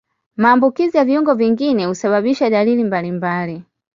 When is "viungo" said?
1.05-1.33